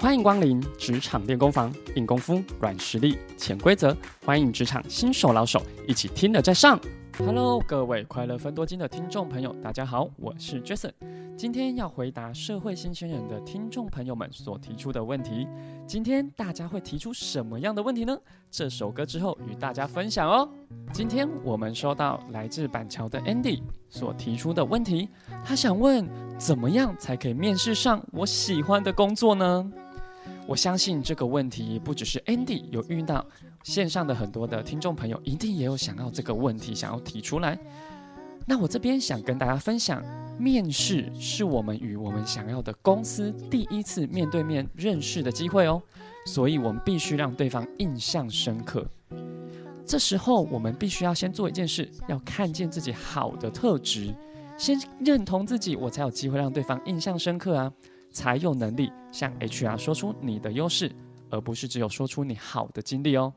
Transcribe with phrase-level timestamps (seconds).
[0.00, 6.78] 欢迎光临职场练功房，硬功夫、软实力、潜规则，欢迎职场新手老手一起听了再上。
[7.18, 10.92] Hello，各位快乐分多金的听众朋友，大家好，我是 Jason。
[11.36, 15.48] 今天要回答社会新鲜人的听众朋友们所提出的问题。
[15.84, 18.16] 今天大家会提出什么样的问题呢？
[18.52, 20.48] 这首歌之后与大家分享哦。
[20.92, 25.08] 今天我们收到来自板桥的 Andy 所提出的问题，
[25.44, 26.08] 他想问
[26.38, 29.72] 怎么样才可以面试上我喜欢的工作呢？
[30.48, 33.22] 我相信这个问题不只是 Andy 有遇到，
[33.64, 37.58] 线上的很多的听众朋友一定也有想要这个问题想要提出来。
[38.46, 40.02] 那我这边想跟大家分享，
[40.38, 45.82] 面试是我们与我们想要的公司第一次面对面认识的机会哦，
[46.24, 48.86] 所以我们必须让对方印象深刻。
[49.84, 54.14] 这时候我们必须要先做一件事，要看见自己好的特质，
[54.56, 57.70] 先认同自己，我才有机会让对方印象深刻啊。
[58.18, 60.90] 才有能力向 HR 说出你的优势，
[61.30, 63.32] 而不是只有说出你好的经历哦。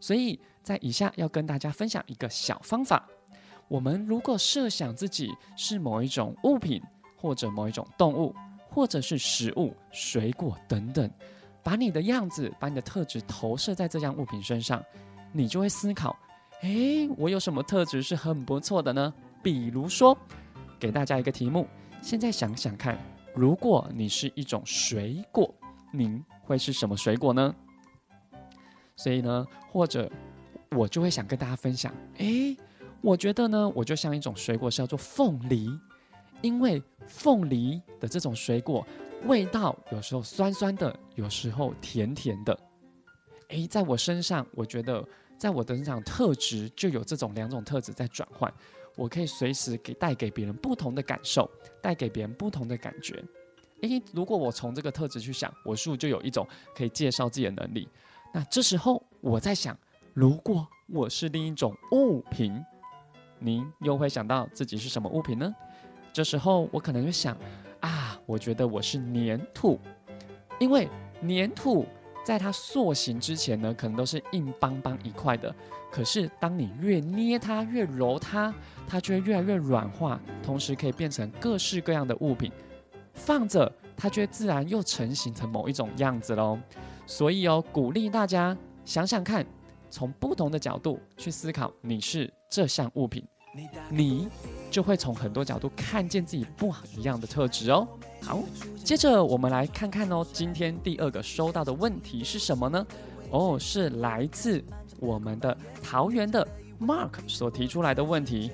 [0.00, 3.06] 所以在以下要跟大家分享一个小方法：
[3.68, 6.82] 我们如果设想自己是某一种物品，
[7.14, 8.34] 或者某一种动物，
[8.70, 11.10] 或者是食物、水果等等，
[11.62, 14.82] 把你的样子、把你的特质投射在这样物品身上，
[15.30, 16.16] 你就会思考：
[16.62, 19.12] 诶，我有什么特质是很不错的呢？
[19.42, 20.16] 比如说，
[20.80, 21.66] 给大家一个题目，
[22.00, 22.98] 现在想想看。
[23.34, 25.52] 如果你是一种水果，
[25.92, 27.54] 您会是什么水果呢？
[28.96, 30.10] 所以呢，或者
[30.70, 32.56] 我就会想跟大家分享，诶，
[33.00, 35.68] 我觉得呢，我就像一种水果，是叫做凤梨，
[36.42, 38.86] 因为凤梨的这种水果
[39.24, 42.56] 味道有时候酸酸的，有时候甜甜的。
[43.48, 45.04] 诶，在我身上，我觉得
[45.36, 48.52] 在我的身上特质就有这种两种特质在转换。
[48.96, 51.50] 我可以随时给带给别人不同的感受，
[51.82, 53.22] 带给别人不同的感觉。
[53.82, 57.88] 诶，如果我从这个特质去想，我是不是就有一种可以介绍自己的能力？
[58.32, 59.76] 那这时候我在想，
[60.12, 62.64] 如果我是另一种物品，
[63.38, 65.54] 您又会想到自己是什么物品呢？
[66.12, 67.36] 这时候我可能会想，
[67.80, 69.78] 啊，我觉得我是黏土，
[70.58, 70.88] 因为
[71.20, 71.86] 黏土。
[72.24, 75.54] 在它塑形之前呢，可能都是硬邦邦一块的。
[75.90, 78.52] 可是当你越捏它、越揉它，
[78.88, 82.50] 它就会越来越软化，同时可以变成各式各样的物品。
[83.12, 86.58] 放着它就会自然又成型成某一种样子喽。
[87.06, 89.46] 所以哦，鼓励大家想想看，
[89.88, 93.24] 从不同的角度去思考，你是这项物品，
[93.88, 94.28] 你
[94.68, 97.86] 就会从很多角度看见自己不一样的特质哦。
[98.24, 98.42] 好，
[98.82, 102.86] 接着我们来看看哦，今天第二个收到的问题是什么呢？
[103.30, 104.64] 哦，是来自
[104.98, 106.46] 我们的桃园的
[106.80, 108.50] Mark 所提出来的问题。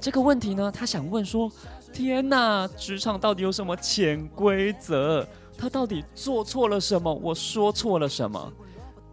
[0.00, 1.52] 这个问题呢，他想问说：
[1.92, 5.26] 天哪，职场到底有什么潜规则？
[5.58, 7.12] 他到底做错了什么？
[7.12, 8.52] 我说错了什么？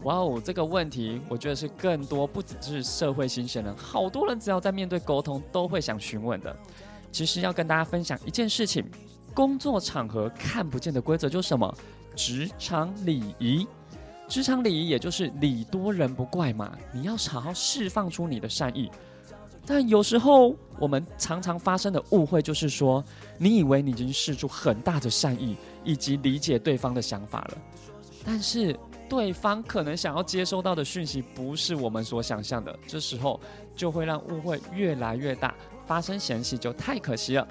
[0.03, 6.55] 哇哦，这个问题我觉得是更多不只是社会新鲜人，好多人只要在面对沟通都会想询问的。
[7.11, 8.89] 其实要跟大家分享一件事情。
[9.33, 11.73] 工作场合看不见的规则就是什么？
[12.15, 13.67] 职场礼仪。
[14.27, 18.91] 职场礼仪也就是礼多人不怪嘛，你要好好释放出你的善意。
[19.65, 23.03] 但有时候我们常常发生的误会就是说，
[23.37, 27.57] 你以为你已经释出很大的善意以及理解对方的想法了，
[28.23, 33.39] 但是对方可能想要接收到的讯息不是我们所想象的，这时候
[33.75, 35.55] 就会让误会越来越大，
[35.87, 37.47] 发生嫌隙就太可惜了。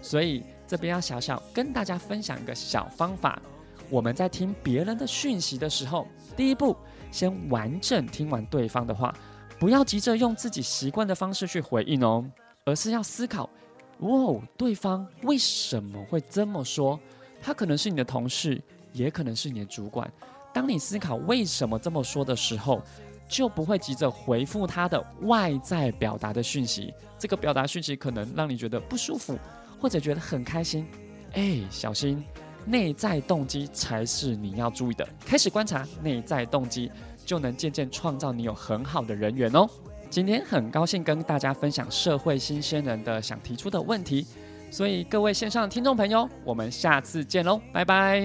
[0.00, 0.44] 所以。
[0.70, 3.42] 这边要小小跟大家分享一个小方法，
[3.88, 6.76] 我们在听别人的讯息的时候，第一步
[7.10, 9.12] 先完整听完对方的话，
[9.58, 12.24] 不要急着用自己习惯的方式去回应哦，
[12.64, 13.50] 而是要思考，
[13.98, 16.96] 哇，对方为什么会这么说？
[17.42, 20.08] 他可能是你的同事，也可能是你的主管。
[20.54, 22.80] 当你思考为什么这么说的时候，
[23.28, 29.36] 就不会急着回复他的外在表达的讯息，这个表达讯息可能让你觉得不舒服。
[29.80, 30.86] 或者觉得很开心，
[31.32, 32.22] 哎，小心，
[32.66, 35.08] 内在动机才是你要注意的。
[35.24, 36.90] 开始观察内在动机，
[37.24, 39.68] 就能渐渐创造你有很好的人缘哦。
[40.10, 44.26] 今天很高兴跟大家分享社会新鲜人的想提出的问题，
[44.70, 48.20] 所以各位线上的听众朋友，我们下次见喽，拜拜。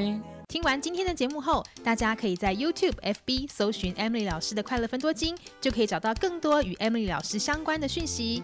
[0.48, 8.44] 听完今天的节目后，大家可以在 YouTube、FB 搜寻 Emily 老师的快乐分多金，就可以找到更多与 Emily 老师相关的讯息。